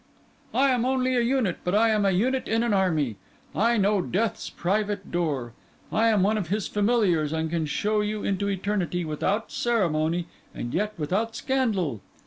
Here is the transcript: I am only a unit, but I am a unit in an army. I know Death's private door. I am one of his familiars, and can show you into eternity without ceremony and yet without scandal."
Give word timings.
I 0.51 0.71
am 0.71 0.83
only 0.83 1.15
a 1.15 1.21
unit, 1.21 1.59
but 1.63 1.75
I 1.75 1.89
am 1.89 2.07
a 2.07 2.09
unit 2.09 2.47
in 2.47 2.63
an 2.63 2.73
army. 2.73 3.17
I 3.55 3.77
know 3.77 4.01
Death's 4.01 4.49
private 4.49 5.11
door. 5.11 5.53
I 5.91 6.07
am 6.07 6.23
one 6.23 6.39
of 6.39 6.47
his 6.47 6.67
familiars, 6.67 7.31
and 7.31 7.51
can 7.51 7.67
show 7.67 8.01
you 8.01 8.23
into 8.23 8.47
eternity 8.47 9.05
without 9.05 9.51
ceremony 9.51 10.25
and 10.55 10.73
yet 10.73 10.93
without 10.97 11.35
scandal." 11.35 12.01